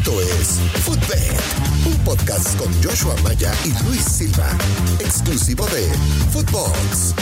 Esto 0.00 0.18
es 0.22 0.58
Footbed, 0.82 1.92
un 1.92 2.04
podcast 2.06 2.58
con 2.58 2.72
Joshua 2.82 3.14
Maya 3.22 3.52
y 3.66 3.84
Luis 3.84 4.00
Silva, 4.00 4.56
exclusivo 4.98 5.66
de 5.66 5.82
Footbox. 6.30 7.14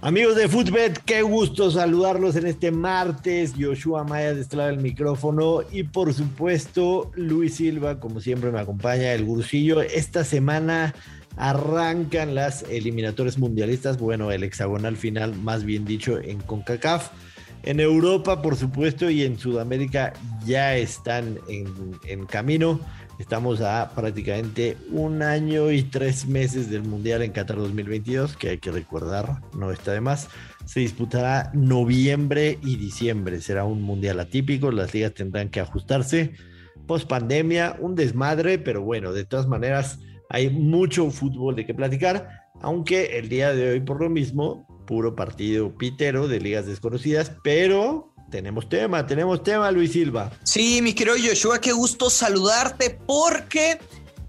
Amigos 0.00 0.34
de 0.34 0.48
Footbed, 0.48 0.96
qué 1.04 1.22
gusto 1.22 1.70
saludarlos 1.70 2.34
en 2.34 2.48
este 2.48 2.72
martes. 2.72 3.52
Joshua 3.56 4.02
Maya 4.02 4.34
de 4.34 4.40
este 4.40 4.56
lado 4.56 4.70
del 4.70 4.80
micrófono 4.80 5.60
y 5.70 5.84
por 5.84 6.12
supuesto 6.12 7.12
Luis 7.14 7.54
Silva, 7.54 8.00
como 8.00 8.20
siempre 8.20 8.50
me 8.50 8.58
acompaña 8.58 9.12
el 9.12 9.24
gursillo. 9.24 9.82
Esta 9.82 10.24
semana 10.24 10.96
arrancan 11.36 12.34
las 12.34 12.64
eliminatorias 12.64 13.38
mundialistas, 13.38 13.98
bueno, 13.98 14.32
el 14.32 14.42
hexagonal 14.42 14.96
final, 14.96 15.36
más 15.36 15.62
bien 15.62 15.84
dicho, 15.84 16.18
en 16.18 16.40
CONCACAF. 16.40 17.10
En 17.62 17.78
Europa, 17.78 18.40
por 18.40 18.56
supuesto, 18.56 19.10
y 19.10 19.22
en 19.22 19.38
Sudamérica 19.38 20.14
ya 20.46 20.76
están 20.76 21.38
en, 21.48 22.24
camino. 22.26 22.80
Estamos 23.18 23.60
a 23.60 23.90
prácticamente 23.94 24.78
un 24.90 25.20
año 25.20 25.70
y 25.70 25.82
tres 25.82 26.26
meses 26.26 26.70
del 26.70 26.84
Mundial 26.84 27.20
en 27.20 27.32
Qatar 27.32 27.58
2022, 27.58 28.34
que 28.38 28.48
hay 28.50 28.58
que 28.58 28.70
recordar, 28.70 29.42
no 29.54 29.70
está 29.72 29.92
de 29.92 30.00
más. 30.00 30.28
Se 30.64 30.80
disputará 30.80 31.50
noviembre 31.52 32.58
y 32.62 32.76
diciembre. 32.76 33.42
Será 33.42 33.64
un 33.64 33.82
Mundial 33.82 34.20
atípico, 34.20 34.70
las 34.70 34.94
ligas 34.94 35.12
tendrán 35.12 35.50
que 35.50 35.60
ajustarse. 35.60 36.32
Post 36.86 37.08
pandemia, 37.08 37.76
un 37.78 37.94
desmadre, 37.94 38.58
pero 38.58 38.80
bueno, 38.80 39.12
de 39.12 39.26
todas 39.26 39.46
maneras 39.46 39.98
hay 40.30 40.48
mucho 40.48 41.10
fútbol 41.10 41.56
de 41.56 41.66
que 41.66 41.74
platicar, 41.74 42.46
aunque 42.62 43.18
el 43.18 43.28
día 43.28 43.52
de 43.52 43.72
hoy 43.72 43.80
por 43.80 44.00
lo 44.00 44.08
mismo 44.08 44.66
puro 44.90 45.14
partido 45.14 45.72
pitero 45.72 46.26
de 46.26 46.40
ligas 46.40 46.66
desconocidas, 46.66 47.30
pero 47.44 48.12
tenemos 48.28 48.68
tema, 48.68 49.06
tenemos 49.06 49.44
tema, 49.44 49.70
Luis 49.70 49.92
Silva. 49.92 50.32
Sí, 50.42 50.82
mi 50.82 50.94
querido 50.94 51.14
Joshua, 51.16 51.60
qué 51.60 51.70
gusto 51.70 52.10
saludarte 52.10 52.98
porque 53.06 53.78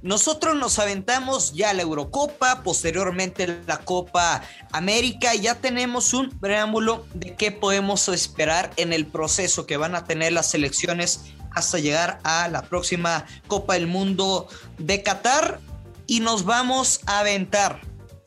nosotros 0.04 0.56
nos 0.56 0.78
aventamos 0.78 1.54
ya 1.54 1.73
la 1.73 1.82
Eurocopa, 1.82 2.62
posteriormente 2.62 3.59
la 3.66 3.80
Copa 3.80 4.44
América, 4.72 5.34
y 5.34 5.42
ya 5.42 5.56
tenemos 5.56 6.14
un 6.14 6.30
preámbulo 6.30 7.08
de 7.16 7.34
qué 7.34 7.52
podemos 7.52 8.08
esperar 8.09 8.70
en 8.78 8.94
el 8.94 9.08
proceso 9.08 9.66
que 9.66 9.78
van 9.78 9.95
a 9.95 10.06
tener 10.06 10.32
las 10.32 10.52
selecciones 10.52 11.22
hasta 11.56 11.80
llegar 11.80 12.20
a 12.23 12.48
la 12.50 12.62
próxima 12.62 13.26
Copa 13.48 13.73
del 13.73 13.88
Mundo 13.88 14.48
de 14.78 15.02
Qatar. 15.02 15.59
Y 16.06 16.20
nos 16.20 16.45
vamos 16.45 17.00
a 17.08 17.22
aventar 17.22 17.82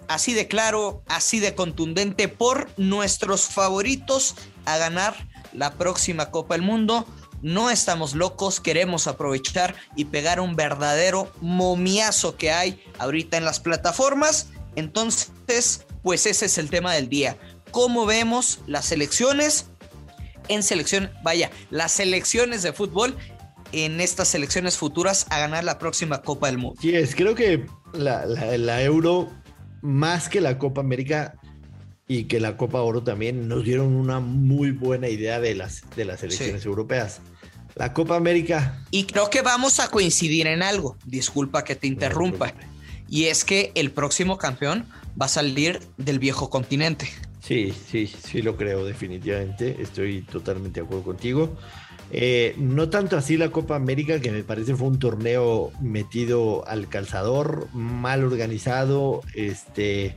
así 0.08 0.34
de 0.34 0.48
claro, 0.48 1.02
así 1.06 1.40
de 1.40 1.54
contundente 1.54 2.28
por 2.28 2.68
nuestros 2.76 3.46
favoritos 3.46 4.34
a 4.64 4.76
ganar 4.76 5.14
la 5.52 5.74
próxima 5.74 6.30
Copa 6.30 6.54
del 6.54 6.62
Mundo. 6.62 7.06
No 7.42 7.70
estamos 7.70 8.14
locos, 8.14 8.60
queremos 8.60 9.06
aprovechar 9.06 9.74
y 9.96 10.06
pegar 10.06 10.40
un 10.40 10.56
verdadero 10.56 11.30
momiazo 11.40 12.36
que 12.36 12.50
hay 12.50 12.82
ahorita 12.98 13.36
en 13.36 13.44
las 13.44 13.60
plataformas. 13.60 14.48
Entonces, 14.76 15.84
pues 16.02 16.26
ese 16.26 16.46
es 16.46 16.58
el 16.58 16.70
tema 16.70 16.94
del 16.94 17.08
día. 17.08 17.36
¿Cómo 17.70 18.06
vemos 18.06 18.60
las 18.66 18.92
elecciones 18.92 19.66
en 20.48 20.62
selección, 20.62 21.10
vaya, 21.22 21.50
las 21.70 21.92
selecciones 21.92 22.62
de 22.62 22.72
fútbol 22.72 23.16
en 23.72 24.00
estas 24.00 24.28
selecciones 24.28 24.78
futuras 24.78 25.26
a 25.30 25.38
ganar 25.38 25.64
la 25.64 25.78
próxima 25.78 26.22
Copa 26.22 26.46
del 26.46 26.58
Mundo? 26.58 26.80
Sí, 26.80 26.94
es, 26.94 27.14
creo 27.14 27.34
que 27.34 27.66
la 27.92 28.82
Euro 28.82 29.30
más 29.84 30.30
que 30.30 30.40
la 30.40 30.58
Copa 30.58 30.80
América 30.80 31.34
y 32.08 32.24
que 32.24 32.40
la 32.40 32.56
Copa 32.56 32.80
Oro 32.80 33.02
también 33.02 33.48
nos 33.48 33.64
dieron 33.64 33.94
una 33.94 34.18
muy 34.18 34.70
buena 34.70 35.08
idea 35.08 35.40
de 35.40 35.54
las, 35.54 35.82
de 35.94 36.06
las 36.06 36.22
elecciones 36.22 36.64
europeas. 36.64 37.20
La 37.74 37.92
Copa 37.92 38.16
América. 38.16 38.82
Y 38.90 39.04
creo 39.04 39.28
que 39.28 39.42
vamos 39.42 39.80
a 39.80 39.88
coincidir 39.88 40.46
en 40.46 40.62
algo. 40.62 40.96
Disculpa 41.04 41.64
que 41.64 41.76
te 41.76 41.86
interrumpa. 41.86 42.54
y 43.08 43.24
es 43.24 43.44
que 43.44 43.72
el 43.74 43.90
próximo 43.90 44.38
campeón 44.38 44.86
va 45.20 45.26
a 45.26 45.28
salir 45.28 45.80
del 45.98 46.18
viejo 46.18 46.48
continente. 46.48 47.08
Sí, 47.40 47.74
sí, 47.86 48.06
sí 48.06 48.40
lo 48.40 48.56
creo 48.56 48.86
definitivamente. 48.86 49.76
Estoy 49.82 50.22
totalmente 50.22 50.80
de 50.80 50.86
acuerdo 50.86 51.04
contigo. 51.04 51.58
Eh, 52.16 52.54
no 52.58 52.90
tanto 52.90 53.16
así 53.16 53.36
la 53.36 53.50
Copa 53.50 53.74
América, 53.74 54.20
que 54.20 54.30
me 54.30 54.44
parece 54.44 54.76
fue 54.76 54.86
un 54.86 55.00
torneo 55.00 55.72
metido 55.82 56.64
al 56.68 56.88
calzador, 56.88 57.66
mal 57.72 58.22
organizado, 58.22 59.22
este, 59.34 60.14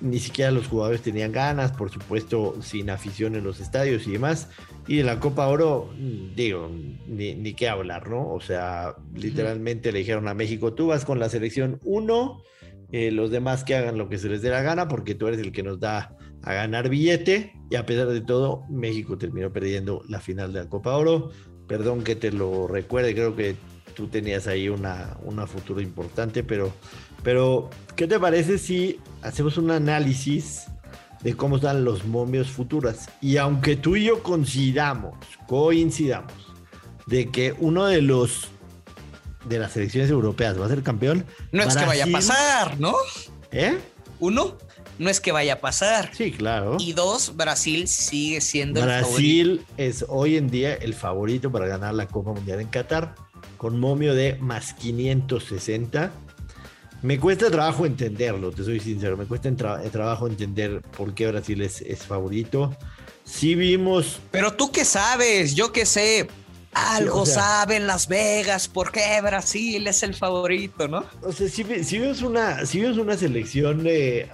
ni 0.00 0.20
siquiera 0.20 0.50
los 0.50 0.68
jugadores 0.68 1.02
tenían 1.02 1.32
ganas, 1.32 1.72
por 1.72 1.90
supuesto, 1.90 2.56
sin 2.62 2.88
afición 2.88 3.34
en 3.34 3.44
los 3.44 3.60
estadios 3.60 4.06
y 4.06 4.12
demás. 4.12 4.48
Y 4.86 4.96
de 4.96 5.04
la 5.04 5.20
Copa 5.20 5.46
Oro, 5.48 5.92
digo, 6.34 6.70
ni, 7.06 7.34
ni 7.34 7.52
qué 7.52 7.68
hablar, 7.68 8.08
¿no? 8.08 8.26
O 8.26 8.40
sea, 8.40 8.94
literalmente 9.14 9.92
le 9.92 9.98
dijeron 9.98 10.28
a 10.28 10.34
México, 10.34 10.72
tú 10.72 10.86
vas 10.86 11.04
con 11.04 11.18
la 11.18 11.28
selección 11.28 11.78
1, 11.84 12.42
eh, 12.92 13.10
los 13.10 13.30
demás 13.30 13.64
que 13.64 13.74
hagan 13.74 13.98
lo 13.98 14.08
que 14.08 14.16
se 14.16 14.30
les 14.30 14.40
dé 14.40 14.48
la 14.48 14.62
gana, 14.62 14.88
porque 14.88 15.14
tú 15.14 15.26
eres 15.26 15.40
el 15.40 15.52
que 15.52 15.62
nos 15.62 15.78
da 15.78 16.16
a 16.44 16.52
ganar 16.52 16.88
billete 16.88 17.54
y 17.70 17.76
a 17.76 17.86
pesar 17.86 18.08
de 18.08 18.20
todo, 18.20 18.64
México 18.68 19.16
terminó 19.18 19.52
perdiendo 19.52 20.02
la 20.08 20.20
final 20.20 20.52
de 20.52 20.60
la 20.64 20.68
Copa 20.68 20.96
Oro. 20.96 21.30
Perdón 21.66 22.04
que 22.04 22.14
te 22.14 22.30
lo 22.30 22.66
recuerde, 22.66 23.14
creo 23.14 23.34
que 23.34 23.56
tú 23.94 24.08
tenías 24.08 24.46
ahí 24.46 24.68
una, 24.68 25.16
una 25.22 25.46
futuro 25.46 25.80
importante, 25.80 26.44
pero, 26.44 26.72
pero 27.22 27.70
¿qué 27.96 28.06
te 28.06 28.20
parece 28.20 28.58
si 28.58 29.00
hacemos 29.22 29.56
un 29.56 29.70
análisis 29.70 30.66
de 31.22 31.34
cómo 31.34 31.56
están 31.56 31.84
los 31.84 32.04
momios 32.04 32.48
futuras? 32.48 33.08
Y 33.22 33.38
aunque 33.38 33.76
tú 33.76 33.96
y 33.96 34.04
yo 34.04 34.22
coincidamos, 34.22 35.14
coincidamos, 35.46 36.32
de 37.06 37.30
que 37.30 37.54
uno 37.58 37.86
de 37.86 38.02
los 38.02 38.48
de 39.46 39.58
las 39.58 39.72
selecciones 39.72 40.10
europeas 40.10 40.58
va 40.58 40.66
a 40.66 40.68
ser 40.68 40.82
campeón. 40.82 41.24
No 41.52 41.62
es 41.62 41.76
que 41.76 41.84
vaya 41.84 42.04
a 42.04 42.08
pasar, 42.08 42.80
¿no? 42.80 42.94
¿Eh? 43.52 43.78
Uno, 44.20 44.56
no 44.98 45.10
es 45.10 45.20
que 45.20 45.32
vaya 45.32 45.54
a 45.54 45.60
pasar. 45.60 46.10
Sí, 46.14 46.30
claro. 46.30 46.76
Y 46.78 46.92
dos, 46.92 47.36
Brasil 47.36 47.88
sigue 47.88 48.40
siendo 48.40 48.80
el 48.80 48.86
favorito. 48.86 49.10
Brasil 49.10 49.66
es 49.76 50.04
hoy 50.08 50.36
en 50.36 50.50
día 50.50 50.74
el 50.74 50.94
favorito 50.94 51.50
para 51.50 51.66
ganar 51.66 51.94
la 51.94 52.06
Copa 52.06 52.32
Mundial 52.32 52.60
en 52.60 52.68
Qatar, 52.68 53.14
con 53.56 53.78
momio 53.78 54.14
de 54.14 54.36
más 54.36 54.74
560. 54.74 56.12
Me 57.02 57.18
cuesta 57.18 57.50
trabajo 57.50 57.84
entenderlo, 57.84 58.50
te 58.50 58.64
soy 58.64 58.80
sincero, 58.80 59.16
me 59.16 59.26
cuesta 59.26 59.54
trabajo 59.54 60.26
entender 60.26 60.80
por 60.96 61.14
qué 61.14 61.26
Brasil 61.26 61.60
es, 61.60 61.82
es 61.82 62.04
favorito. 62.04 62.74
Sí 63.24 63.54
vimos... 63.54 64.20
Pero 64.30 64.54
tú 64.54 64.70
qué 64.70 64.84
sabes, 64.84 65.54
yo 65.54 65.72
qué 65.72 65.86
sé. 65.86 66.28
Algo 66.74 67.24
saben 67.24 67.86
Las 67.86 68.08
Vegas, 68.08 68.66
¿por 68.66 68.90
qué 68.90 69.20
Brasil 69.22 69.86
es 69.86 70.02
el 70.02 70.14
favorito, 70.14 70.88
no? 70.88 71.04
O 71.22 71.30
sea, 71.32 71.48
si, 71.48 71.62
vemos 71.62 72.22
una, 72.22 72.66
si 72.66 72.82
una 72.82 73.16
selección 73.16 73.84
eh, 73.86 74.28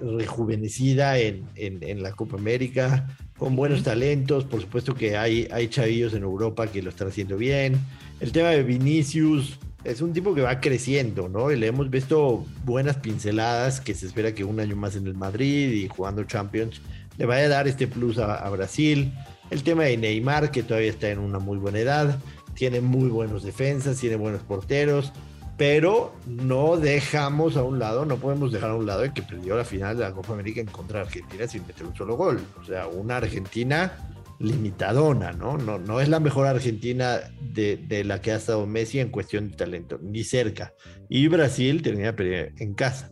rejuvenecida 0.00 1.18
en, 1.18 1.44
en, 1.56 2.02
la 2.02 2.12
Copa 2.12 2.36
América, 2.36 3.08
con 3.36 3.56
buenos 3.56 3.82
talentos, 3.82 4.44
por 4.44 4.60
supuesto 4.60 4.94
que 4.94 5.16
hay, 5.16 5.48
hay 5.50 5.68
chavillos 5.68 6.14
en 6.14 6.22
Europa 6.22 6.68
que 6.68 6.82
lo 6.82 6.90
están 6.90 7.08
haciendo 7.08 7.36
bien. 7.36 7.78
El 8.20 8.30
tema 8.30 8.50
de 8.50 8.62
Vinicius 8.62 9.58
es 9.82 10.00
un 10.00 10.12
tipo 10.12 10.34
que 10.34 10.42
va 10.42 10.60
creciendo, 10.60 11.28
¿no? 11.28 11.50
Y 11.50 11.56
le 11.56 11.66
hemos 11.66 11.90
visto 11.90 12.46
buenas 12.64 12.96
pinceladas, 12.96 13.80
que 13.80 13.94
se 13.94 14.06
espera 14.06 14.34
que 14.34 14.44
un 14.44 14.60
año 14.60 14.76
más 14.76 14.94
en 14.94 15.06
el 15.06 15.14
Madrid 15.14 15.72
y 15.72 15.88
jugando 15.88 16.22
Champions 16.24 16.80
le 17.18 17.26
vaya 17.26 17.46
a 17.46 17.48
dar 17.48 17.66
este 17.66 17.88
plus 17.88 18.18
a 18.18 18.48
Brasil. 18.50 19.12
El 19.50 19.62
tema 19.62 19.84
de 19.84 19.96
Neymar, 19.96 20.50
que 20.50 20.62
todavía 20.62 20.90
está 20.90 21.08
en 21.08 21.18
una 21.18 21.38
muy 21.38 21.58
buena 21.58 21.78
edad, 21.78 22.18
tiene 22.54 22.80
muy 22.80 23.08
buenos 23.08 23.44
defensas, 23.44 23.98
tiene 23.98 24.16
buenos 24.16 24.42
porteros, 24.42 25.12
pero 25.56 26.14
no 26.26 26.76
dejamos 26.76 27.56
a 27.56 27.62
un 27.62 27.78
lado, 27.78 28.04
no 28.04 28.16
podemos 28.16 28.52
dejar 28.52 28.70
a 28.70 28.74
un 28.74 28.86
lado 28.86 29.04
el 29.04 29.12
que 29.12 29.22
perdió 29.22 29.56
la 29.56 29.64
final 29.64 29.96
de 29.96 30.04
la 30.04 30.12
Copa 30.12 30.32
América 30.32 30.60
en 30.60 30.66
contra 30.66 31.00
de 31.00 31.06
Argentina 31.06 31.46
sin 31.46 31.66
meter 31.66 31.86
un 31.86 31.94
solo 31.94 32.16
gol. 32.16 32.40
O 32.60 32.64
sea, 32.64 32.88
una 32.88 33.18
Argentina 33.18 34.12
limitadona, 34.38 35.32
¿no? 35.32 35.56
No, 35.56 35.78
no 35.78 36.00
es 36.00 36.08
la 36.08 36.20
mejor 36.20 36.46
Argentina 36.46 37.20
de, 37.40 37.78
de, 37.78 38.04
la 38.04 38.20
que 38.20 38.32
ha 38.32 38.36
estado 38.36 38.66
Messi 38.66 39.00
en 39.00 39.08
cuestión 39.08 39.48
de 39.48 39.56
talento, 39.56 39.98
ni 40.02 40.24
cerca. 40.24 40.74
Y 41.08 41.28
Brasil 41.28 41.82
termina 41.82 42.14
en 42.18 42.74
casa. 42.74 43.10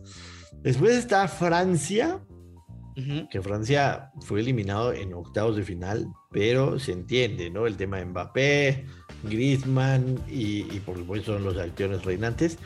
Después 0.61 0.95
está 0.95 1.27
Francia, 1.27 2.19
que 3.29 3.41
Francia 3.41 4.11
fue 4.21 4.39
eliminado 4.39 4.93
en 4.93 5.13
octavos 5.13 5.57
de 5.57 5.63
final, 5.63 6.07
pero 6.31 6.79
se 6.79 6.93
entiende, 6.93 7.49
¿no? 7.49 7.67
El 7.67 7.75
tema 7.75 7.97
de 7.97 8.05
Mbappé, 8.05 8.85
Griezmann 9.23 10.19
y, 10.29 10.63
por 10.79 10.97
supuesto 10.97 11.33
son 11.33 11.43
los 11.43 11.57
actores 11.57 12.05
reinantes. 12.05 12.57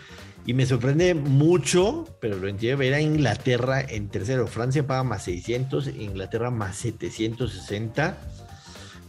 Y 0.46 0.54
me 0.54 0.66
sorprende 0.66 1.14
mucho, 1.16 2.06
pero 2.22 2.38
lo 2.38 2.48
entiendo, 2.48 2.80
ver 2.80 2.94
a 2.94 3.02
Inglaterra 3.02 3.82
en 3.82 4.10
tercero. 4.10 4.48
Francia 4.48 4.88
paga 4.88 5.04
más 5.04 5.24
600, 5.24 5.88
Inglaterra 5.88 6.50
más 6.50 6.78
760. 6.78 8.18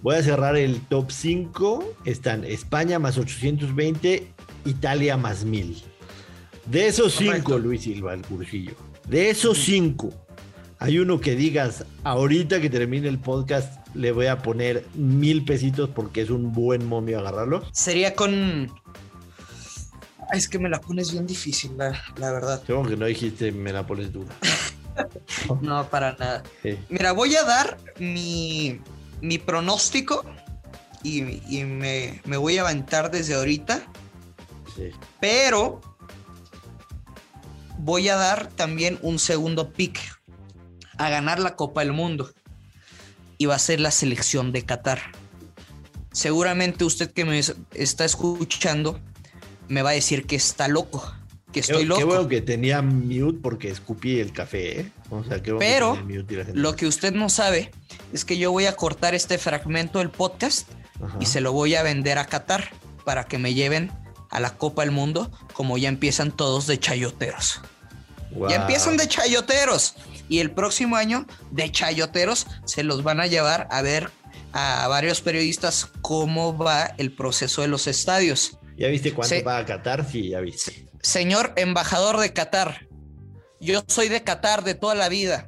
Voy 0.03 0.17
a 0.17 0.23
cerrar 0.23 0.57
el 0.57 0.81
top 0.81 1.11
5. 1.11 1.95
Están 2.05 2.45
España 2.45 2.99
más 2.99 3.17
820, 3.17 4.33
Italia 4.65 5.17
más 5.17 5.45
1000. 5.45 5.83
De 6.67 6.89
esos 6.89 7.15
5, 7.15 7.59
Luis 7.59 7.83
Silva, 7.83 8.15
el 8.15 8.23
cursillo. 8.23 8.73
De 9.09 9.31
esos 9.31 9.59
5, 9.59 10.13
Hay 10.81 10.99
uno 10.99 11.21
que 11.21 11.37
digas, 11.37 11.85
ahorita 12.05 12.61
que 12.61 12.71
termine 12.71 13.07
el 13.09 13.19
podcast, 13.19 13.87
le 13.95 14.13
voy 14.13 14.27
a 14.27 14.39
poner 14.39 14.87
mil 14.95 15.45
pesitos 15.45 15.91
porque 15.91 16.23
es 16.23 16.31
un 16.31 16.53
buen 16.53 16.87
momio 16.87 17.19
agarrarlo. 17.21 17.63
Sería 17.73 18.15
con. 18.15 18.73
Es 20.33 20.49
que 20.49 20.59
me 20.59 20.69
la 20.71 20.81
pones 20.81 21.13
bien 21.13 21.27
difícil, 21.27 21.77
la, 21.77 22.01
la 22.17 22.33
verdad. 22.33 22.63
Tengo 22.67 22.85
que 22.85 22.97
no 22.97 23.05
dijiste, 23.07 23.53
me 23.53 23.73
la 23.73 23.87
pones 23.87 24.13
dura. 24.13 24.35
No, 25.63 25.89
para 25.89 26.13
nada. 26.15 26.43
Sí. 26.63 26.77
Mira, 26.91 27.13
voy 27.13 27.35
a 27.35 27.45
dar 27.45 27.79
mi, 27.99 28.81
mi 29.23 29.39
pronóstico 29.39 30.25
y, 31.03 31.41
y 31.49 31.65
me, 31.65 32.21
me 32.27 32.37
voy 32.37 32.59
a 32.59 32.63
aventar 32.63 33.11
desde 33.11 33.35
ahorita, 33.35 33.83
Sí. 34.77 34.91
pero 35.19 35.81
voy 37.79 38.09
a 38.11 38.17
dar 38.17 38.49
también 38.49 38.99
un 39.01 39.19
segundo 39.19 39.73
pick 39.73 39.99
a 41.07 41.09
ganar 41.11 41.39
la 41.41 41.57
Copa 41.57 41.81
del 41.81 41.93
Mundo 41.93 42.31
y 43.39 43.47
va 43.47 43.55
a 43.55 43.59
ser 43.59 43.81
la 43.81 43.91
selección 43.91 44.53
de 44.53 44.65
Qatar. 44.65 45.01
Seguramente 46.13 46.85
usted 46.85 47.11
que 47.13 47.25
me 47.25 47.39
es- 47.39 47.55
está 47.75 48.05
escuchando 48.05 49.01
me 49.69 49.83
va 49.83 49.91
a 49.91 49.93
decir 49.93 50.27
que 50.27 50.35
está 50.35 50.67
loco, 50.67 51.15
que 51.53 51.61
estoy 51.61 51.79
Qué, 51.83 51.85
loco. 51.85 51.99
qué 52.01 52.05
bueno 52.05 52.29
que 52.29 52.41
tenía 52.43 52.83
mute 52.83 53.39
porque 53.41 53.71
escupí 53.71 54.19
el 54.19 54.33
café, 54.33 54.81
¿eh? 54.81 54.93
O 55.11 55.23
sea, 55.23 55.41
qué 55.43 55.53
bueno 55.53 55.97
que 56.09 56.25
Pero 56.35 56.53
Lo 56.55 56.75
que 56.75 56.87
usted 56.87 57.13
no 57.13 57.29
sabe 57.29 57.71
es 58.13 58.25
que 58.25 58.37
yo 58.37 58.51
voy 58.51 58.67
a 58.67 58.75
cortar 58.75 59.15
este 59.15 59.39
fragmento 59.39 60.01
del 60.01 60.11
podcast 60.11 60.69
Ajá. 61.01 61.17
y 61.21 61.27
se 61.27 61.41
lo 61.41 61.53
voy 61.53 61.77
a 61.77 61.85
vender 61.85 62.19
a 62.19 62.27
Qatar 62.27 62.71
para 63.05 63.25
que 63.25 63.39
me 63.39 63.55
lleven 63.55 63.93
a 64.31 64.41
la 64.41 64.57
Copa 64.59 64.83
del 64.83 64.91
Mundo 64.91 65.31
como 65.55 65.79
ya 65.79 65.89
empiezan 65.89 66.33
todos 66.33 66.67
de 66.67 66.79
chayoteros. 66.81 67.61
Ya 68.49 68.57
empiezan 68.57 68.97
de 68.97 69.07
chayoteros 69.09 69.95
y 70.31 70.39
el 70.39 70.51
próximo 70.53 70.97
año 70.97 71.27
de 71.51 71.71
chayoteros 71.71 72.47
se 72.65 72.83
los 72.85 73.03
van 73.03 73.21
a 73.21 73.27
llevar 73.27 73.69
a 73.71 73.83
ver 73.83 74.11
a 74.53 74.89
varios 74.89 75.21
periodistas 75.21 75.91
cómo 76.01 76.57
va 76.57 76.87
el 76.97 77.13
proceso 77.13 77.61
de 77.63 77.69
los 77.69 77.87
estadios. 77.87 78.57
¿Ya 78.79 78.89
viste 78.89 79.13
cuánto 79.13 79.35
Sí. 79.35 79.43
paga 79.43 79.67
Qatar? 79.67 80.09
Sí, 80.11 80.31
ya 80.31 80.41
viste. 80.41 80.87
Señor 81.03 81.53
embajador 81.57 82.19
de 82.19 82.33
Qatar, 82.33 82.87
yo 83.61 83.83
soy 83.89 84.09
de 84.09 84.23
Qatar 84.23 84.65
de 84.65 84.75
toda 84.75 84.95
la 84.95 85.09
vida 85.11 85.47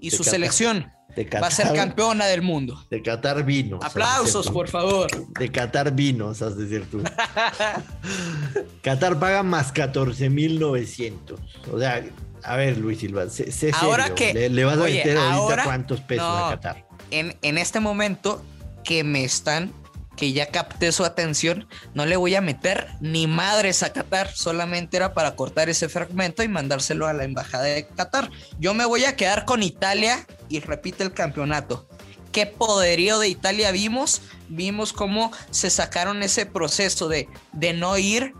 y 0.00 0.08
De 0.10 0.16
su 0.16 0.22
Qatar. 0.22 0.30
selección 0.32 0.92
Qatar, 1.14 1.42
va 1.42 1.46
a 1.48 1.50
ser 1.50 1.72
campeona 1.74 2.26
del 2.26 2.42
mundo. 2.42 2.84
De 2.90 3.02
Qatar 3.02 3.44
vino. 3.44 3.80
Aplausos, 3.82 4.48
por 4.50 4.68
favor. 4.68 5.10
De 5.38 5.50
Qatar 5.50 5.92
vino, 5.92 6.28
has 6.30 6.38
de 6.40 6.54
decir 6.64 6.86
tú. 6.90 7.02
Qatar 8.82 9.18
paga 9.18 9.42
más 9.42 9.72
14.900. 9.74 11.38
O 11.72 11.78
sea, 11.78 12.04
a 12.44 12.56
ver, 12.56 12.78
Luis 12.78 12.98
Silva, 13.00 13.28
sé, 13.28 13.50
sé 13.52 13.70
Ahora 13.74 14.04
serio. 14.04 14.14
que- 14.16 14.34
le, 14.34 14.48
le 14.50 14.64
vas 14.64 14.78
a 14.78 14.82
oye, 14.82 14.96
meter 14.98 15.16
ahorita 15.16 15.34
ahora- 15.34 15.64
cuántos 15.64 16.00
pesos 16.00 16.24
no. 16.26 16.46
a 16.46 16.50
Qatar. 16.50 16.86
En, 17.10 17.36
en 17.42 17.58
este 17.58 17.80
momento 17.80 18.44
que 18.84 19.04
me 19.04 19.24
están, 19.24 19.72
que 20.16 20.32
ya 20.32 20.46
capté 20.46 20.92
su 20.92 21.04
atención, 21.04 21.66
no 21.94 22.04
le 22.06 22.16
voy 22.16 22.34
a 22.34 22.40
meter 22.40 22.88
ni 23.00 23.26
madres 23.26 23.82
a 23.82 23.92
Qatar, 23.92 24.30
solamente 24.34 24.96
era 24.98 25.14
para 25.14 25.34
cortar 25.34 25.68
ese 25.70 25.88
fragmento 25.88 26.42
y 26.42 26.48
mandárselo 26.48 27.06
a 27.06 27.12
la 27.12 27.24
embajada 27.24 27.64
de 27.64 27.86
Qatar. 27.88 28.30
Yo 28.58 28.74
me 28.74 28.84
voy 28.84 29.04
a 29.06 29.16
quedar 29.16 29.44
con 29.44 29.62
Italia 29.62 30.26
y 30.48 30.60
repite 30.60 31.02
el 31.04 31.12
campeonato. 31.12 31.88
Qué 32.32 32.46
poderío 32.46 33.18
de 33.18 33.28
Italia 33.28 33.72
vimos, 33.72 34.22
vimos 34.48 34.92
cómo 34.92 35.32
se 35.50 35.68
sacaron 35.70 36.22
ese 36.22 36.46
proceso 36.46 37.08
de, 37.08 37.28
de 37.52 37.72
no 37.72 37.96
ir 37.98 38.34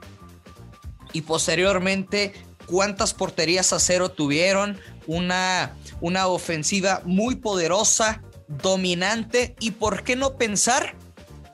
y 1.12 1.22
posteriormente 1.22 2.32
cuántas 2.70 3.12
porterías 3.12 3.72
a 3.72 3.80
cero 3.80 4.10
tuvieron, 4.10 4.78
una, 5.06 5.76
una 6.00 6.28
ofensiva 6.28 7.02
muy 7.04 7.34
poderosa, 7.34 8.22
dominante 8.46 9.56
y 9.60 9.72
por 9.72 10.04
qué 10.04 10.16
no 10.16 10.36
pensar 10.36 10.94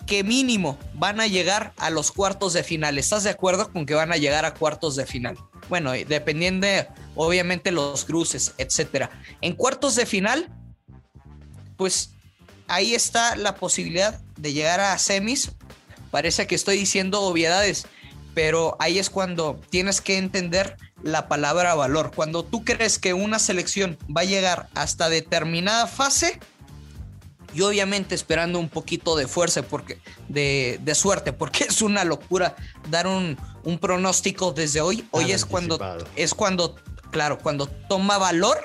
que 0.07 0.23
mínimo 0.23 0.79
van 0.95 1.21
a 1.21 1.27
llegar 1.27 1.73
a 1.79 1.91
los 1.91 2.13
cuartos 2.13 2.53
de 2.53 2.63
final. 2.63 2.99
¿Estás 2.99 3.25
de 3.25 3.31
acuerdo 3.31 3.73
con 3.73 3.87
que 3.87 3.95
van 3.95 4.13
a 4.13 4.17
llegar 4.17 4.45
a 4.45 4.55
cuartos 4.55 4.95
de 4.95 5.07
final? 5.07 5.37
Bueno, 5.69 5.95
eh, 5.95 6.05
dependiendo 6.05 6.67
de, 6.67 6.87
obviamente 7.15 7.73
los 7.73 8.05
cruces, 8.05 8.55
etcétera. 8.59 9.11
En 9.41 9.55
cuartos 9.55 9.97
de 9.97 10.07
final, 10.07 10.49
pues 11.77 12.11
ahí 12.69 12.95
está 12.95 13.37
la 13.37 13.57
posibilidad 13.57 14.21
de 14.37 14.53
llegar 14.53 14.81
a 14.81 14.97
semis. 14.99 15.51
Parece 16.11 16.47
que 16.47 16.55
estoy 16.55 16.77
diciendo 16.79 17.23
obviedades, 17.23 17.87
pero 18.33 18.77
ahí 18.79 18.99
es 18.99 19.11
cuando 19.11 19.61
tienes 19.71 20.01
que 20.01 20.19
entender 20.19 20.77
la 21.07 21.29
palabra 21.29 21.75
valor. 21.75 22.13
Cuando 22.15 22.45
tú 22.45 22.65
crees 22.65 22.99
que 22.99 23.15
una 23.15 23.39
selección 23.39 23.99
va 24.15 24.23
a 24.23 24.25
llegar 24.25 24.69
hasta 24.75 25.09
determinada 25.09 25.87
fase, 25.87 26.39
y 27.55 27.63
obviamente 27.63 28.15
esperando 28.15 28.59
un 28.59 28.69
poquito 28.69 29.17
de 29.17 29.27
fuerza, 29.27 29.63
porque, 29.63 29.99
de, 30.29 30.79
de 30.83 30.95
suerte, 30.95 31.33
porque 31.33 31.65
es 31.65 31.81
una 31.81 32.05
locura 32.05 32.55
dar 32.91 33.07
un, 33.07 33.39
un 33.65 33.79
pronóstico 33.79 34.53
desde 34.53 34.81
hoy. 34.81 35.07
Hoy 35.11 35.33
es 35.33 35.45
cuando, 35.45 35.79
es 36.17 36.35
cuando, 36.35 36.77
claro, 37.11 37.39
cuando 37.39 37.67
toma 37.67 38.19
valor 38.19 38.59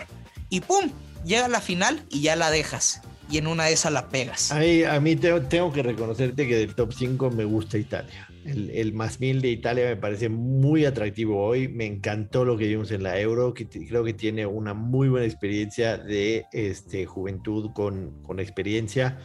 y 0.49 0.59
¡pum! 0.59 0.91
Llega 1.23 1.45
a 1.45 1.49
la 1.49 1.61
final 1.61 2.03
y 2.09 2.21
ya 2.21 2.35
la 2.35 2.51
dejas. 2.51 3.01
Y 3.29 3.37
en 3.37 3.47
una 3.47 3.65
de 3.65 3.73
esas 3.73 3.93
la 3.93 4.09
pegas. 4.09 4.51
A 4.51 4.55
mí, 4.55 4.83
a 4.83 4.99
mí 4.99 5.15
tengo, 5.15 5.41
tengo 5.41 5.71
que 5.71 5.81
reconocerte 5.81 6.45
que 6.45 6.57
del 6.57 6.75
top 6.75 6.91
5 6.93 7.31
me 7.31 7.45
gusta 7.45 7.77
Italia. 7.77 8.27
El, 8.45 8.69
el 8.71 8.93
más 8.93 9.19
mil 9.19 9.41
de 9.41 9.49
Italia 9.49 9.85
me 9.85 9.95
parece 9.95 10.29
muy 10.29 10.85
atractivo 10.85 11.43
hoy. 11.43 11.67
Me 11.67 11.85
encantó 11.85 12.45
lo 12.45 12.57
que 12.57 12.67
vimos 12.67 12.91
en 12.91 13.03
la 13.03 13.19
Euro, 13.19 13.53
que 13.53 13.67
creo 13.67 14.03
que 14.03 14.13
tiene 14.13 14.45
una 14.45 14.73
muy 14.73 15.09
buena 15.09 15.25
experiencia 15.25 15.97
de 15.97 16.45
este, 16.51 17.05
juventud 17.05 17.71
con, 17.73 18.21
con 18.23 18.39
experiencia. 18.39 19.19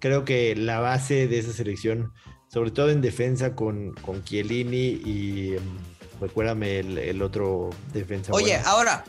Creo 0.00 0.24
que 0.24 0.56
la 0.56 0.80
base 0.80 1.28
de 1.28 1.38
esa 1.38 1.52
selección, 1.52 2.12
sobre 2.48 2.70
todo 2.70 2.90
en 2.90 3.00
defensa 3.00 3.54
con, 3.54 3.92
con 3.94 4.24
Chiellini 4.24 5.00
y 5.04 5.54
em, 5.54 5.62
recuérdame 6.20 6.80
el, 6.80 6.98
el 6.98 7.22
otro 7.22 7.70
defensa. 7.92 8.32
Oye, 8.32 8.56
ahora, 8.64 9.04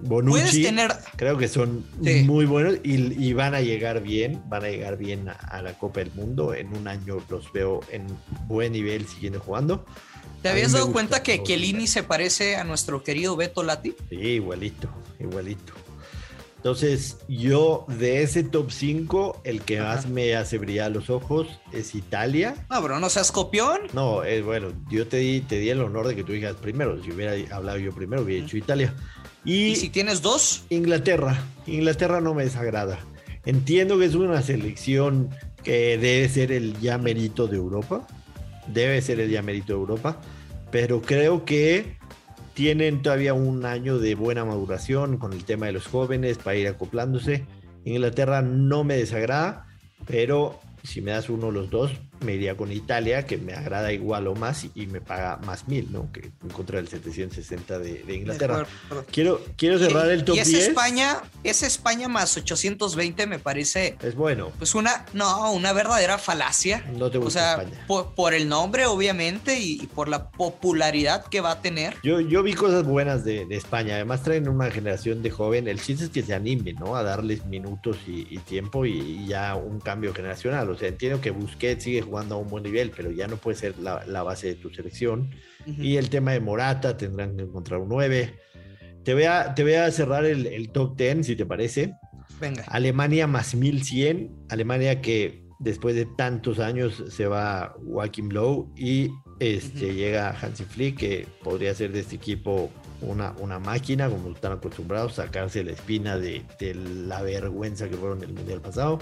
Bonucci. 0.00 0.40
puedes 0.40 0.62
tener... 0.62 0.92
Creo 1.16 1.36
que 1.38 1.48
son 1.48 1.84
Sí. 2.04 2.22
muy 2.24 2.44
buenos 2.46 2.76
y, 2.84 2.94
y 3.22 3.32
van 3.32 3.54
a 3.54 3.60
llegar 3.60 4.02
bien, 4.02 4.42
van 4.48 4.64
a 4.64 4.68
llegar 4.68 4.96
bien 4.96 5.28
a, 5.28 5.32
a 5.32 5.62
la 5.62 5.72
Copa 5.74 6.00
del 6.00 6.12
Mundo. 6.12 6.54
En 6.54 6.74
un 6.76 6.88
año 6.88 7.18
los 7.28 7.52
veo 7.52 7.80
en 7.90 8.06
buen 8.46 8.72
nivel 8.72 9.06
siguiendo 9.06 9.40
jugando. 9.40 9.84
¿Te 10.42 10.48
A 10.48 10.52
habías 10.52 10.72
dado 10.72 10.92
cuenta 10.92 11.22
que. 11.22 11.42
Chiellini 11.42 11.86
se 11.88 12.02
parece 12.04 12.56
a 12.56 12.64
nuestro 12.64 13.02
querido 13.02 13.34
Beto 13.36 13.62
Lati? 13.64 13.94
Sí, 14.08 14.16
igualito, 14.16 14.88
igualito. 15.18 15.72
Entonces, 16.58 17.18
yo 17.28 17.86
de 17.86 18.22
ese 18.22 18.42
top 18.42 18.72
5, 18.72 19.42
el 19.44 19.62
que 19.62 19.78
Ajá. 19.78 19.94
más 19.94 20.08
me 20.08 20.34
hace 20.34 20.58
brillar 20.58 20.90
los 20.90 21.08
ojos 21.08 21.46
es 21.72 21.94
Italia. 21.94 22.66
No, 22.68 22.82
bro, 22.82 22.98
no 22.98 23.08
seas 23.08 23.30
copión. 23.30 23.78
No, 23.92 24.24
eh, 24.24 24.42
bueno, 24.42 24.72
yo 24.90 25.06
te 25.06 25.18
di, 25.18 25.40
te 25.40 25.60
di 25.60 25.70
el 25.70 25.80
honor 25.80 26.08
de 26.08 26.16
que 26.16 26.24
tú 26.24 26.32
digas 26.32 26.56
primero. 26.56 27.00
Si 27.02 27.12
hubiera 27.12 27.32
hablado 27.54 27.78
yo 27.78 27.94
primero, 27.94 28.22
hubiera 28.22 28.44
dicho 28.44 28.56
Italia. 28.56 28.92
Y 29.44 29.76
si 29.76 29.88
tienes 29.88 30.20
dos, 30.20 30.64
Inglaterra. 30.68 31.40
Inglaterra 31.68 32.20
no 32.20 32.34
me 32.34 32.42
desagrada. 32.42 32.98
Entiendo 33.44 33.96
que 33.96 34.06
es 34.06 34.16
una 34.16 34.42
selección 34.42 35.30
que 35.62 35.96
debe 35.96 36.28
ser 36.28 36.50
el 36.50 36.78
ya 36.80 36.98
merito 36.98 37.46
de 37.46 37.56
Europa. 37.56 38.04
Debe 38.66 39.00
ser 39.00 39.20
el 39.20 39.30
ya 39.30 39.42
merito 39.42 39.74
de 39.74 39.78
Europa. 39.78 40.20
Pero 40.72 41.00
creo 41.02 41.44
que 41.44 41.97
tienen 42.58 43.02
todavía 43.02 43.34
un 43.34 43.64
año 43.64 44.00
de 44.00 44.16
buena 44.16 44.44
maduración 44.44 45.18
con 45.18 45.32
el 45.32 45.44
tema 45.44 45.66
de 45.66 45.72
los 45.74 45.86
jóvenes 45.86 46.38
para 46.38 46.56
ir 46.56 46.66
acoplándose. 46.66 47.46
Inglaterra 47.84 48.42
no 48.42 48.82
me 48.82 48.96
desagrada, 48.96 49.68
pero 50.08 50.58
si 50.82 51.00
me 51.00 51.12
das 51.12 51.30
uno 51.30 51.46
de 51.46 51.52
los 51.52 51.70
dos, 51.70 51.92
me 52.20 52.34
iría 52.34 52.56
con 52.56 52.72
Italia, 52.72 53.26
que 53.26 53.36
me 53.38 53.54
agrada 53.54 53.92
igual 53.92 54.26
o 54.26 54.34
más 54.34 54.64
y, 54.64 54.70
y 54.74 54.86
me 54.86 55.00
paga 55.00 55.38
más 55.44 55.68
mil, 55.68 55.90
¿no? 55.92 56.10
Que 56.12 56.30
en 56.42 56.48
contra 56.50 56.76
del 56.78 56.88
760 56.88 57.78
de, 57.78 58.02
de 58.04 58.14
Inglaterra. 58.14 58.58
De. 58.90 59.04
Quiero, 59.10 59.40
quiero 59.56 59.78
cerrar 59.78 60.08
el 60.10 60.24
top 60.24 60.36
y 60.36 60.40
es 60.40 60.48
10. 60.48 60.68
España, 60.68 61.18
es 61.44 61.62
España 61.62 62.08
más 62.08 62.36
820 62.36 63.26
me 63.26 63.38
parece 63.38 63.96
Es 64.02 64.14
bueno. 64.14 64.52
pues 64.58 64.74
una 64.74 65.04
no, 65.12 65.52
una 65.52 65.72
verdadera 65.72 66.18
falacia. 66.18 66.84
No 66.96 67.10
te 67.10 67.18
O 67.18 67.22
gusta 67.22 67.40
sea, 67.40 67.62
España. 67.62 67.84
por, 67.86 68.14
por 68.14 68.34
el 68.34 68.48
nombre 68.48 68.86
obviamente 68.86 69.58
y, 69.58 69.80
y 69.82 69.86
por 69.86 70.08
la 70.08 70.30
popularidad 70.30 71.24
que 71.26 71.40
va 71.40 71.52
a 71.52 71.62
tener. 71.62 71.96
Yo, 72.02 72.20
yo 72.20 72.42
vi 72.42 72.54
cosas 72.54 72.84
buenas 72.84 73.24
de, 73.24 73.46
de 73.46 73.56
España. 73.56 73.94
Además 73.94 74.22
traen 74.22 74.48
una 74.48 74.70
generación 74.70 75.22
de 75.22 75.30
joven. 75.30 75.68
El 75.68 75.80
chiste 75.80 76.04
es 76.04 76.10
que 76.10 76.22
se 76.22 76.34
animen, 76.34 76.76
¿no? 76.76 76.96
A 76.96 77.02
darles 77.02 77.44
minutos 77.46 77.96
y, 78.06 78.26
y 78.30 78.38
tiempo 78.38 78.84
y, 78.86 78.98
y 78.98 79.26
ya 79.28 79.54
un 79.54 79.80
cambio 79.80 80.12
generacional. 80.14 80.68
O 80.70 80.76
sea, 80.76 80.88
entiendo 80.88 81.20
que 81.20 81.30
Busquets 81.30 81.84
sigue 81.84 82.02
jugando 82.08 82.34
a 82.34 82.38
un 82.38 82.48
buen 82.48 82.64
nivel, 82.64 82.90
pero 82.94 83.10
ya 83.10 83.26
no 83.28 83.36
puede 83.36 83.56
ser 83.56 83.78
la, 83.78 84.04
la 84.06 84.22
base 84.22 84.48
de 84.48 84.54
tu 84.56 84.70
selección. 84.70 85.30
Ujú. 85.66 85.82
Y 85.82 85.96
el 85.96 86.10
tema 86.10 86.32
de 86.32 86.40
Morata, 86.40 86.96
tendrán 86.96 87.36
que 87.36 87.42
encontrar 87.42 87.80
un 87.80 87.88
9. 87.88 88.34
Te 89.04 89.14
voy 89.14 89.24
a, 89.24 89.54
te 89.54 89.62
voy 89.62 89.74
a 89.74 89.90
cerrar 89.90 90.24
el, 90.24 90.46
el 90.46 90.70
top 90.70 90.96
10, 90.96 91.26
si 91.26 91.36
te 91.36 91.46
parece. 91.46 91.94
Venga. 92.40 92.64
Alemania 92.68 93.26
más 93.26 93.54
1100. 93.54 94.46
Alemania 94.48 95.00
que 95.00 95.44
después 95.58 95.94
de 95.94 96.06
tantos 96.06 96.58
años 96.58 97.02
se 97.08 97.26
va 97.26 97.74
Joachim 97.84 98.30
Low 98.30 98.72
y 98.76 99.10
este, 99.40 99.86
Ujú. 99.86 99.94
llega 99.94 100.30
Hansi 100.30 100.64
Flick, 100.64 100.98
que 100.98 101.26
podría 101.42 101.74
ser 101.74 101.92
de 101.92 102.00
este 102.00 102.16
equipo 102.16 102.70
una, 103.00 103.32
una 103.38 103.58
máquina, 103.58 104.08
como 104.08 104.32
están 104.32 104.52
acostumbrados, 104.52 105.14
sacarse 105.14 105.62
la 105.62 105.72
espina 105.72 106.18
de, 106.18 106.44
de 106.58 106.74
la 106.74 107.22
vergüenza 107.22 107.88
que 107.88 107.96
fueron 107.96 108.22
el 108.22 108.32
Mundial 108.32 108.60
pasado. 108.60 108.98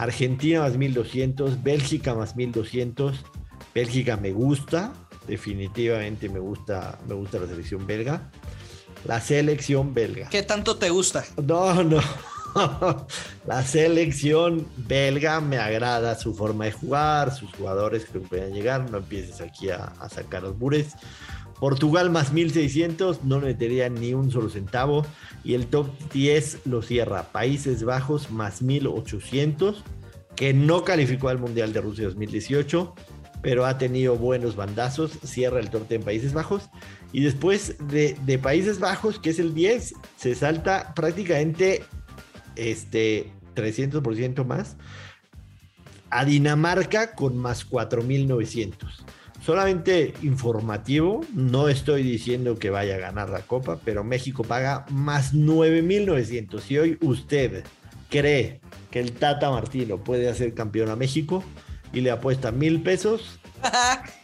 Argentina 0.00 0.60
más 0.60 0.78
1200, 0.78 1.62
Bélgica 1.62 2.14
más 2.14 2.34
1200. 2.34 3.22
Bélgica 3.74 4.16
me 4.16 4.32
gusta, 4.32 4.94
definitivamente 5.28 6.30
me 6.30 6.38
gusta, 6.38 6.98
me 7.06 7.14
gusta 7.14 7.38
la 7.38 7.46
selección 7.46 7.86
belga. 7.86 8.30
La 9.04 9.20
selección 9.20 9.92
belga. 9.92 10.30
¿Qué 10.30 10.42
tanto 10.42 10.76
te 10.76 10.88
gusta? 10.88 11.24
No, 11.46 11.84
no. 11.84 12.00
la 13.46 13.62
selección 13.62 14.66
belga 14.78 15.42
me 15.42 15.58
agrada 15.58 16.14
su 16.14 16.34
forma 16.34 16.64
de 16.64 16.72
jugar, 16.72 17.34
sus 17.34 17.52
jugadores 17.52 18.06
que 18.06 18.20
pueden 18.20 18.54
llegar. 18.54 18.90
No 18.90 18.98
empieces 18.98 19.42
aquí 19.42 19.68
a, 19.68 19.84
a 19.84 20.08
sacar 20.08 20.42
los 20.42 20.58
bures. 20.58 20.94
Portugal 21.60 22.08
más 22.08 22.32
1600, 22.32 23.24
no 23.24 23.38
metería 23.38 23.90
ni 23.90 24.14
un 24.14 24.30
solo 24.30 24.48
centavo. 24.48 25.04
Y 25.44 25.54
el 25.54 25.66
top 25.66 25.88
10 26.12 26.60
lo 26.64 26.80
cierra 26.80 27.30
Países 27.30 27.84
Bajos 27.84 28.30
más 28.30 28.62
1800, 28.62 29.84
que 30.34 30.54
no 30.54 30.84
calificó 30.84 31.28
al 31.28 31.38
Mundial 31.38 31.74
de 31.74 31.82
Rusia 31.82 32.06
2018, 32.06 32.94
pero 33.42 33.66
ha 33.66 33.76
tenido 33.76 34.16
buenos 34.16 34.56
bandazos. 34.56 35.12
Cierra 35.22 35.60
el 35.60 35.68
top 35.68 35.86
10 35.86 36.00
en 36.00 36.04
Países 36.04 36.32
Bajos. 36.32 36.70
Y 37.12 37.20
después 37.20 37.76
de, 37.88 38.16
de, 38.24 38.38
Países 38.38 38.80
Bajos, 38.80 39.18
que 39.18 39.30
es 39.30 39.38
el 39.38 39.52
10, 39.52 39.94
se 40.16 40.34
salta 40.34 40.94
prácticamente 40.94 41.84
este 42.56 43.32
300% 43.54 44.46
más 44.46 44.76
a 46.08 46.24
Dinamarca 46.24 47.14
con 47.14 47.36
más 47.36 47.64
4900 47.64 49.04
solamente 49.44 50.14
informativo, 50.22 51.24
no 51.34 51.68
estoy 51.68 52.02
diciendo 52.02 52.58
que 52.58 52.70
vaya 52.70 52.96
a 52.96 52.98
ganar 52.98 53.30
la 53.30 53.40
copa, 53.40 53.78
pero 53.84 54.04
México 54.04 54.44
paga 54.44 54.84
más 54.90 55.34
9.900. 55.34 56.60
Si 56.60 56.78
hoy 56.78 56.98
usted 57.00 57.64
cree 58.08 58.60
que 58.90 59.00
el 59.00 59.12
Tata 59.12 59.50
Martino 59.50 59.98
puede 59.98 60.28
hacer 60.28 60.54
campeón 60.54 60.90
a 60.90 60.96
México 60.96 61.44
y 61.92 62.00
le 62.00 62.10
apuesta 62.10 62.50
mil 62.50 62.82
pesos, 62.82 63.38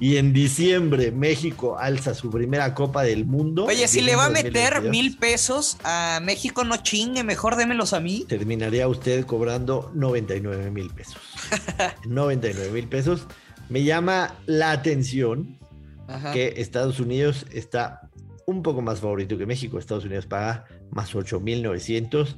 y 0.00 0.16
en 0.16 0.32
diciembre 0.32 1.10
México 1.10 1.78
alza 1.78 2.14
su 2.14 2.30
primera 2.30 2.74
copa 2.74 3.02
del 3.02 3.24
mundo. 3.24 3.66
Oye, 3.66 3.86
si 3.88 4.00
le 4.00 4.16
va 4.16 4.26
a 4.26 4.30
meter 4.30 4.82
mil 4.82 5.18
pesos 5.18 5.76
a 5.84 6.20
México, 6.22 6.64
no 6.64 6.78
chingue, 6.78 7.22
mejor 7.22 7.56
démelos 7.56 7.92
a 7.92 8.00
mí. 8.00 8.24
Terminaría 8.28 8.88
usted 8.88 9.24
cobrando 9.26 9.90
99 9.94 10.70
mil 10.70 10.90
pesos. 10.90 11.18
99 12.06 12.70
mil 12.70 12.88
pesos. 12.88 13.26
Me 13.72 13.84
llama 13.84 14.38
la 14.44 14.70
atención 14.70 15.58
Ajá. 16.06 16.30
que 16.32 16.52
Estados 16.58 17.00
Unidos 17.00 17.46
está 17.52 18.10
un 18.44 18.62
poco 18.62 18.82
más 18.82 19.00
favorito 19.00 19.38
que 19.38 19.46
México. 19.46 19.78
Estados 19.78 20.04
Unidos 20.04 20.26
paga 20.26 20.66
más 20.90 21.14
8.900. 21.14 22.36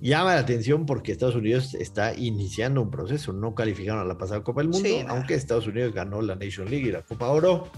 Llama 0.00 0.36
la 0.36 0.40
atención 0.40 0.86
porque 0.86 1.12
Estados 1.12 1.34
Unidos 1.34 1.74
está 1.74 2.14
iniciando 2.14 2.80
un 2.80 2.90
proceso. 2.90 3.34
No 3.34 3.54
calificaron 3.54 4.00
a 4.00 4.06
la 4.06 4.16
pasada 4.16 4.42
Copa 4.42 4.62
del 4.62 4.70
Mundo, 4.70 4.88
sí, 4.88 5.04
aunque 5.06 5.34
Estados 5.34 5.66
Unidos 5.66 5.92
ganó 5.92 6.22
la 6.22 6.34
Nation 6.34 6.70
League 6.70 6.88
y 6.88 6.92
la 6.92 7.02
Copa 7.02 7.28
Oro. 7.28 7.68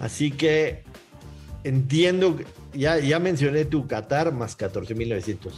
Así 0.00 0.30
que 0.30 0.84
entiendo, 1.62 2.38
ya, 2.72 2.98
ya 3.00 3.18
mencioné 3.18 3.66
tu 3.66 3.86
Qatar 3.86 4.32
más 4.32 4.56
14.900. 4.56 5.52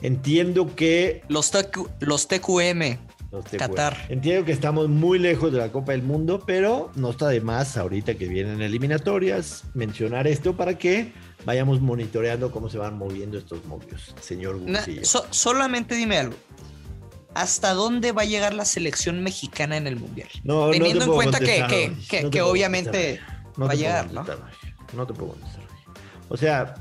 Entiendo 0.00 0.74
que... 0.74 1.22
Los, 1.28 1.52
TQ, 1.52 1.88
los 2.00 2.26
TQM. 2.26 2.98
Qatar. 3.40 3.96
Entiendo 4.08 4.44
que 4.44 4.52
estamos 4.52 4.88
muy 4.88 5.18
lejos 5.18 5.52
de 5.52 5.58
la 5.58 5.72
Copa 5.72 5.92
del 5.92 6.02
Mundo, 6.02 6.42
pero 6.46 6.90
no 6.94 7.10
está 7.10 7.28
de 7.28 7.40
más 7.40 7.76
ahorita 7.76 8.14
que 8.14 8.28
vienen 8.28 8.60
eliminatorias 8.60 9.64
mencionar 9.74 10.26
esto 10.26 10.54
para 10.56 10.76
que 10.76 11.12
vayamos 11.46 11.80
monitoreando 11.80 12.50
cómo 12.50 12.68
se 12.68 12.78
van 12.78 12.98
moviendo 12.98 13.38
estos 13.38 13.64
movios, 13.64 14.14
señor 14.20 14.58
Gursillo. 14.58 15.04
So, 15.04 15.26
solamente 15.30 15.94
dime 15.94 16.18
algo. 16.18 16.36
¿Hasta 17.34 17.72
dónde 17.72 18.12
va 18.12 18.22
a 18.22 18.26
llegar 18.26 18.52
la 18.52 18.66
selección 18.66 19.22
mexicana 19.22 19.78
en 19.78 19.86
el 19.86 19.96
Mundial? 19.96 20.28
No, 20.44 20.70
Teniendo 20.70 21.06
no 21.06 21.12
en 21.12 21.16
cuenta 21.16 21.38
que, 21.38 21.64
que, 21.66 21.92
que, 22.08 22.22
no 22.24 22.30
que 22.30 22.42
obviamente 22.42 23.20
no 23.56 23.66
va 23.66 23.72
a 23.72 23.74
llegar, 23.74 24.12
¿no? 24.12 24.26
No 24.94 25.06
te 25.06 25.14
puedo 25.14 25.32
contestar. 25.32 25.62
O 26.28 26.36
sea, 26.36 26.74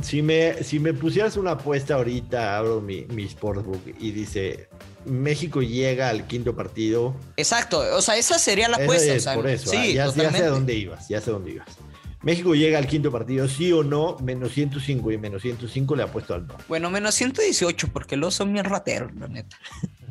si 0.00 0.22
me, 0.22 0.62
si 0.62 0.78
me 0.78 0.94
pusieras 0.94 1.36
una 1.36 1.52
apuesta 1.52 1.94
ahorita, 1.94 2.56
abro 2.56 2.80
mi, 2.80 3.04
mi 3.06 3.28
sportsbook 3.28 3.82
y 3.98 4.12
dice 4.12 4.68
México 5.06 5.62
llega 5.62 6.08
al 6.08 6.26
quinto 6.26 6.54
partido. 6.54 7.14
Exacto, 7.36 7.82
o 7.94 8.02
sea, 8.02 8.16
esa 8.16 8.38
sería 8.38 8.68
la 8.68 8.76
apuesta. 8.78 9.12
Es, 9.12 9.22
o 9.22 9.24
sea, 9.24 9.34
por 9.34 9.48
eso, 9.48 9.70
sí, 9.70 9.94
ya, 9.94 10.06
ya, 10.06 10.30
sé 10.32 10.44
a 10.44 10.48
dónde 10.48 10.74
ibas, 10.74 11.08
ya 11.08 11.20
sé 11.20 11.30
a 11.30 11.32
dónde 11.34 11.52
ibas. 11.52 11.68
México 12.22 12.54
llega 12.54 12.78
al 12.78 12.86
quinto 12.86 13.12
partido, 13.12 13.46
sí 13.48 13.70
o 13.72 13.84
no, 13.84 14.16
menos 14.22 14.52
105 14.52 15.12
y 15.12 15.18
menos 15.18 15.42
105 15.42 15.94
le 15.94 16.02
apuesto 16.04 16.34
al 16.34 16.46
no. 16.46 16.56
Bueno, 16.68 16.88
menos 16.90 17.14
118, 17.14 17.88
porque 17.92 18.16
los 18.16 18.34
son 18.34 18.52
bien 18.52 18.64
rateros, 18.64 19.14
la 19.14 19.28
neta. 19.28 19.56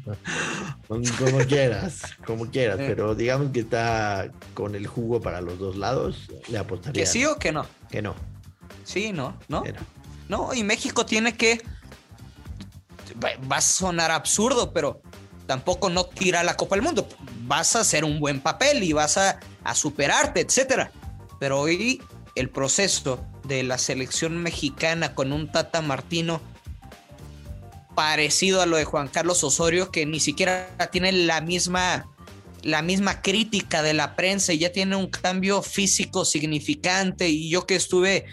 como 0.88 1.40
quieras, 1.48 2.02
como 2.26 2.52
quieras, 2.52 2.78
pero 2.78 3.16
digamos 3.16 3.52
que 3.52 3.62
está 3.62 4.30
con 4.54 4.76
el 4.76 4.86
jugo 4.86 5.22
para 5.22 5.42
los 5.42 5.58
dos 5.58 5.76
lados, 5.76 6.30
le 6.50 6.58
apostaría. 6.58 7.02
¿Que 7.02 7.08
sí 7.08 7.26
o 7.26 7.38
que 7.38 7.52
no? 7.52 7.66
Que 7.90 8.02
no. 8.02 8.14
Sí, 8.84 9.12
no, 9.12 9.38
¿no? 9.48 9.64
No, 10.30 10.54
y 10.54 10.64
México 10.64 11.06
tiene 11.06 11.36
que. 11.36 11.62
Va 13.22 13.58
a 13.58 13.62
sonar 13.62 14.12
absurdo, 14.12 14.74
pero 14.74 15.02
tampoco 15.46 15.90
no 15.90 16.06
tira 16.06 16.44
la 16.44 16.56
Copa 16.56 16.76
del 16.76 16.84
Mundo. 16.84 17.08
Vas 17.42 17.76
a 17.76 17.82
hacer 17.82 18.06
un 18.06 18.20
buen 18.20 18.42
papel 18.42 18.84
y 18.84 18.94
vas 18.94 19.18
a, 19.18 19.40
a 19.64 19.76
superarte, 19.76 20.42
etcétera. 20.42 20.92
Pero 21.40 21.60
hoy 21.60 22.02
el 22.36 22.50
proceso 22.50 23.24
de 23.44 23.64
la 23.64 23.78
selección 23.78 24.38
mexicana 24.38 25.14
con 25.14 25.32
un 25.32 25.52
Tata 25.52 25.82
Martino 25.82 26.42
parecido 27.96 28.62
a 28.62 28.66
lo 28.66 28.78
de 28.78 28.86
Juan 28.86 29.08
Carlos 29.08 29.44
Osorio, 29.44 29.92
que 29.92 30.06
ni 30.06 30.20
siquiera 30.20 30.70
tiene 30.92 31.12
la 31.12 31.42
misma, 31.42 32.06
la 32.62 32.82
misma 32.82 33.22
crítica 33.22 33.84
de 33.84 33.94
la 33.94 34.16
prensa 34.16 34.54
y 34.54 34.60
ya 34.60 34.72
tiene 34.72 34.96
un 34.96 35.08
cambio 35.08 35.62
físico 35.62 36.26
significante. 36.26 37.30
Y 37.30 37.50
yo 37.50 37.66
que 37.66 37.76
estuve 37.76 38.26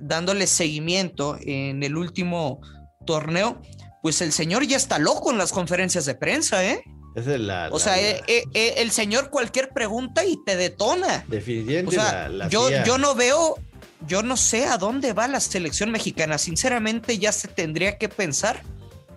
dándole 0.00 0.46
seguimiento 0.46 1.36
en 1.40 1.82
el 1.82 1.96
último 1.96 2.60
torneo, 3.06 3.60
pues 4.02 4.20
el 4.20 4.32
señor 4.32 4.66
ya 4.66 4.76
está 4.76 4.98
loco 4.98 5.30
en 5.30 5.38
las 5.38 5.52
conferencias 5.52 6.04
de 6.04 6.16
prensa, 6.16 6.64
¿eh? 6.64 6.84
Es 7.14 7.26
la, 7.26 7.68
o 7.70 7.78
sea, 7.78 8.00
eh, 8.00 8.22
eh, 8.26 8.44
eh, 8.52 8.74
el 8.78 8.90
señor 8.90 9.30
cualquier 9.30 9.68
pregunta 9.68 10.24
y 10.24 10.42
te 10.44 10.56
detona. 10.56 11.24
Definitivamente. 11.28 11.96
O 11.96 12.00
sea, 12.00 12.28
la, 12.28 12.48
yo, 12.48 12.68
yo 12.84 12.98
no 12.98 13.14
veo, 13.14 13.58
yo 14.06 14.22
no 14.22 14.36
sé 14.36 14.66
a 14.66 14.76
dónde 14.76 15.12
va 15.12 15.28
la 15.28 15.38
selección 15.38 15.90
mexicana. 15.90 16.38
Sinceramente, 16.38 17.18
ya 17.18 17.30
se 17.30 17.48
tendría 17.48 17.96
que 17.96 18.08
pensar 18.08 18.62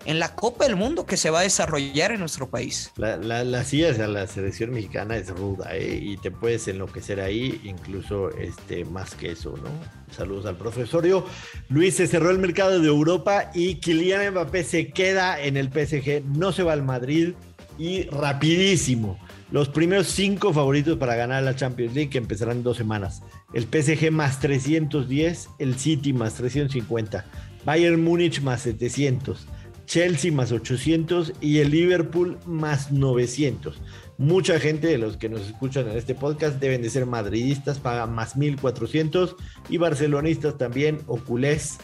en 0.06 0.20
la 0.20 0.36
Copa 0.36 0.66
del 0.66 0.76
Mundo 0.76 1.06
que 1.06 1.18
se 1.18 1.30
va 1.30 1.40
a 1.40 1.44
desarrollar 1.44 2.12
en 2.12 2.20
nuestro 2.20 2.50
país. 2.50 2.92
La, 2.98 3.18
la, 3.18 3.44
la 3.44 3.64
silla 3.64 3.92
la 4.08 4.28
selección 4.28 4.72
mexicana 4.72 5.18
es 5.18 5.30
ruda 5.30 5.76
¿eh? 5.76 6.00
y 6.02 6.18
te 6.18 6.32
puedes 6.32 6.68
enloquecer 6.68 7.20
ahí, 7.20 7.60
incluso 7.64 8.30
este, 8.32 8.86
más 8.86 9.16
que 9.16 9.32
eso, 9.32 9.56
¿no? 9.58 9.70
Saludos 10.16 10.46
al 10.46 10.58
profesorio. 10.58 11.26
Luis, 11.70 11.96
se 11.96 12.08
cerró 12.08 12.30
el 12.30 12.40
mercado 12.40 12.80
de 12.80 12.88
Europa 12.88 13.52
y 13.54 13.76
Kylian 13.76 14.32
Mbappé 14.32 14.64
se 14.64 14.92
queda 14.92 15.42
en 15.42 15.58
el 15.58 15.68
PSG, 15.68 16.24
no 16.26 16.52
se 16.52 16.64
va 16.64 16.74
al 16.74 16.84
Madrid 16.84 17.34
y 17.78 18.04
rapidísimo. 18.10 19.20
Los 19.52 19.70
primeros 19.70 20.08
cinco 20.08 20.54
favoritos 20.54 20.98
para 20.98 21.16
ganar 21.16 21.44
la 21.44 21.56
Champions 21.56 21.94
League 21.94 22.10
que 22.10 22.18
empezarán 22.18 22.64
dos 22.64 22.78
semanas. 22.78 23.22
El 23.54 23.64
PSG 23.64 24.12
más 24.12 24.40
310, 24.40 25.50
el 25.60 25.76
City 25.78 26.14
más 26.14 26.34
350, 26.34 27.26
Bayern 27.64 28.04
Múnich 28.04 28.42
más 28.42 28.62
700. 28.62 29.48
Chelsea 29.86 30.32
más 30.32 30.52
800 30.52 31.34
y 31.42 31.60
el 31.60 31.72
Liverpool 31.72 32.38
más 32.46 32.92
900. 32.92 33.78
Mucha 34.18 34.60
gente 34.60 34.88
de 34.88 34.98
los 34.98 35.18
que 35.18 35.30
nos 35.30 35.42
escuchan 35.42 35.90
en 35.90 35.98
este 35.98 36.16
podcast 36.16 36.60
deben 36.60 36.82
de 36.82 36.90
ser 36.90 37.06
madridistas, 37.06 37.80
pagan 37.80 38.14
más 38.14 38.38
1400 38.38 39.36
y 39.70 39.78
barcelonistas 39.78 40.58
también, 40.58 41.00
oculés, 41.08 41.78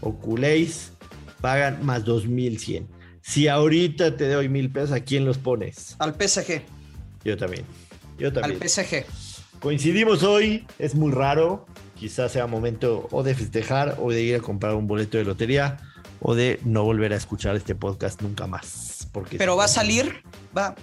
oculéis, 0.00 0.92
pagan 1.40 1.84
más 1.84 2.04
2100. 2.04 2.88
Si 3.22 3.48
ahorita 3.48 4.16
te 4.16 4.28
doy 4.28 4.48
mil 4.48 4.70
pesos, 4.70 4.92
¿a 4.92 5.00
quién 5.00 5.24
los 5.24 5.38
pones? 5.38 5.96
Al 5.98 6.14
PSG. 6.14 6.62
Yo 7.24 7.36
también. 7.36 7.64
Yo 8.18 8.32
también. 8.32 8.60
Al 8.60 8.68
PSG. 8.68 9.04
Coincidimos 9.60 10.22
hoy, 10.22 10.66
es 10.78 10.94
muy 10.94 11.12
raro. 11.12 11.66
Quizás 11.94 12.32
sea 12.32 12.46
momento 12.46 13.08
o 13.10 13.22
de 13.22 13.34
festejar 13.34 13.96
o 14.00 14.12
de 14.12 14.22
ir 14.22 14.36
a 14.36 14.40
comprar 14.40 14.74
un 14.74 14.86
boleto 14.86 15.18
de 15.18 15.24
lotería 15.24 15.78
o 16.28 16.34
de 16.34 16.58
no 16.64 16.82
volver 16.82 17.12
a 17.12 17.16
escuchar 17.16 17.54
este 17.54 17.76
podcast 17.76 18.20
nunca 18.20 18.48
más. 18.48 19.06
Porque 19.12 19.38
Pero 19.38 19.56
va 19.56 19.66
a 19.66 19.68
salir, 19.68 20.24
va, 20.56 20.74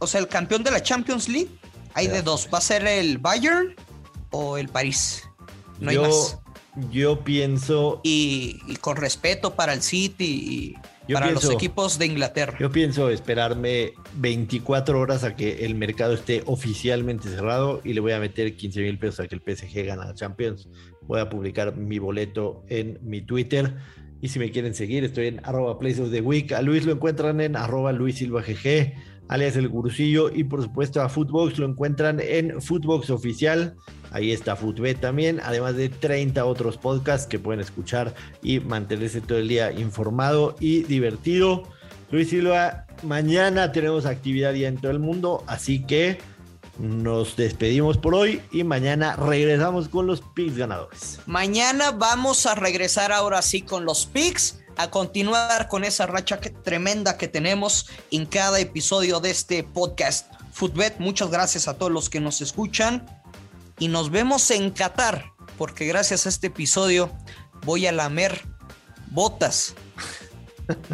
o 0.00 0.08
sea, 0.08 0.20
el 0.20 0.26
campeón 0.26 0.64
de 0.64 0.72
la 0.72 0.82
Champions 0.82 1.28
League, 1.28 1.50
hay 1.94 2.08
de 2.08 2.20
dos, 2.20 2.48
va 2.52 2.58
a 2.58 2.60
ser 2.60 2.84
el 2.84 3.18
Bayern 3.18 3.76
o 4.32 4.58
el 4.58 4.68
París. 4.68 5.22
No 5.78 5.92
yo, 5.92 6.02
hay 6.02 6.10
más. 6.10 6.38
Yo 6.90 7.22
pienso. 7.22 8.00
Y, 8.02 8.60
y, 8.66 8.74
con 8.74 8.96
respeto 8.96 9.54
para 9.54 9.72
el 9.72 9.82
City 9.82 10.74
y, 11.06 11.12
para 11.12 11.30
los 11.30 11.48
equipos 11.48 11.96
de 12.00 12.06
Inglaterra. 12.06 12.58
Yo 12.58 12.72
pienso 12.72 13.08
esperarme 13.08 13.92
24 14.16 14.98
horas 14.98 15.22
a 15.22 15.36
que 15.36 15.64
el 15.64 15.76
mercado 15.76 16.14
esté 16.14 16.42
oficialmente 16.46 17.28
cerrado 17.28 17.80
y 17.84 17.92
le 17.92 18.00
voy 18.00 18.12
a 18.12 18.18
meter 18.18 18.56
15 18.56 18.80
mil 18.80 18.98
pesos 18.98 19.20
a 19.20 19.28
que 19.28 19.36
el 19.36 19.42
PSG 19.42 19.86
gane 19.86 20.04
la 20.04 20.14
Champions. 20.14 20.68
Voy 21.02 21.20
a 21.20 21.28
publicar 21.30 21.76
mi 21.76 22.00
boleto 22.00 22.64
en 22.68 22.98
mi 23.00 23.22
Twitter. 23.22 23.76
Y 24.20 24.28
si 24.28 24.38
me 24.38 24.50
quieren 24.50 24.74
seguir, 24.74 25.04
estoy 25.04 25.28
en 25.28 25.40
arroba 25.44 25.78
Place 25.78 26.02
of 26.02 26.10
the 26.10 26.20
Week. 26.20 26.52
A 26.52 26.62
Luis 26.62 26.84
lo 26.84 26.92
encuentran 26.92 27.40
en 27.40 27.56
arroba 27.56 27.92
Luis 27.92 28.16
Silva 28.16 28.42
alias 29.28 29.56
El 29.56 29.68
Gurusillo. 29.68 30.30
Y 30.34 30.44
por 30.44 30.62
supuesto 30.62 31.00
a 31.02 31.08
Footbox 31.08 31.58
lo 31.58 31.66
encuentran 31.66 32.18
en 32.20 32.60
Footbox 32.60 33.10
Oficial. 33.10 33.76
Ahí 34.10 34.32
está 34.32 34.56
Footbet 34.56 35.00
también, 35.00 35.40
además 35.44 35.76
de 35.76 35.88
30 35.88 36.44
otros 36.44 36.78
podcasts 36.78 37.26
que 37.26 37.38
pueden 37.38 37.60
escuchar 37.60 38.14
y 38.42 38.58
mantenerse 38.58 39.20
todo 39.20 39.38
el 39.38 39.48
día 39.48 39.70
informado 39.70 40.56
y 40.58 40.82
divertido. 40.82 41.64
Luis 42.10 42.30
Silva, 42.30 42.86
mañana 43.02 43.70
tenemos 43.70 44.06
actividad 44.06 44.54
ya 44.54 44.68
en 44.68 44.78
todo 44.78 44.90
el 44.90 44.98
mundo, 44.98 45.44
así 45.46 45.84
que 45.84 46.18
nos 46.78 47.36
despedimos 47.36 47.98
por 47.98 48.14
hoy 48.14 48.40
y 48.52 48.64
mañana 48.64 49.16
regresamos 49.16 49.88
con 49.88 50.06
los 50.06 50.20
picks 50.20 50.56
ganadores. 50.56 51.20
Mañana 51.26 51.90
vamos 51.90 52.46
a 52.46 52.54
regresar 52.54 53.12
ahora 53.12 53.42
sí 53.42 53.62
con 53.62 53.84
los 53.84 54.06
picks, 54.06 54.60
a 54.76 54.90
continuar 54.90 55.68
con 55.68 55.84
esa 55.84 56.06
racha 56.06 56.40
tremenda 56.40 57.18
que 57.18 57.26
tenemos 57.26 57.86
en 58.10 58.26
cada 58.26 58.60
episodio 58.60 59.18
de 59.20 59.30
este 59.30 59.64
podcast. 59.64 60.32
Footbet, 60.52 60.98
muchas 60.98 61.30
gracias 61.30 61.68
a 61.68 61.74
todos 61.74 61.90
los 61.90 62.08
que 62.08 62.20
nos 62.20 62.40
escuchan 62.40 63.06
y 63.78 63.88
nos 63.88 64.10
vemos 64.10 64.50
en 64.50 64.70
Qatar, 64.70 65.32
porque 65.56 65.84
gracias 65.86 66.26
a 66.26 66.28
este 66.28 66.46
episodio 66.46 67.10
voy 67.64 67.86
a 67.86 67.92
lamer 67.92 68.40
botas. 69.10 69.74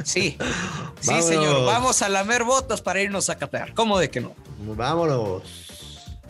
Sí, 0.04 0.38
sí, 1.00 1.22
señor. 1.22 1.66
Vamos 1.66 2.00
a 2.00 2.08
lamer 2.08 2.44
botas 2.44 2.80
para 2.80 3.02
irnos 3.02 3.28
a 3.28 3.36
Qatar. 3.36 3.74
¿Cómo 3.74 3.98
de 3.98 4.10
que 4.10 4.20
no? 4.20 4.34
Vámonos. 4.60 5.63